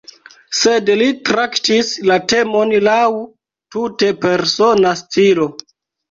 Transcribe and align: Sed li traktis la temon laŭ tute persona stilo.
Sed 0.59 0.87
li 0.99 1.09
traktis 1.27 1.91
la 2.11 2.15
temon 2.33 2.73
laŭ 2.87 3.03
tute 3.75 4.09
persona 4.25 4.95
stilo. 5.03 5.47